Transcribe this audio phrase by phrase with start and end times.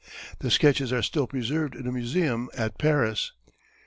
[0.39, 3.33] The sketches are still preserved in a museum at Paris.